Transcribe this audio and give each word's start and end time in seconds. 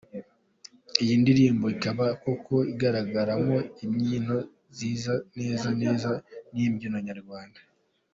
Iyi 1.03 1.13
ndirimbo 1.21 1.65
ikaba 1.75 2.05
koko 2.23 2.55
igaragaramo 2.73 3.57
imbyino 3.85 4.37
zisa 4.77 5.13
neza 5.39 5.67
neza 5.81 6.09
n’imbyino 6.53 6.99
Nyarwanda. 7.07 7.61